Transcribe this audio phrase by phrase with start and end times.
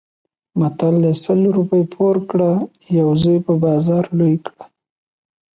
[0.59, 2.51] متل دی: سل روپۍ پور کړه
[2.99, 4.63] یو زوی په بازار لوی کړه.